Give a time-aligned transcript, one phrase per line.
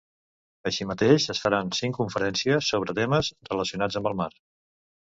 [0.69, 4.33] Així mateix, es faran cinc conferències sobre temes relacionats amb el mar.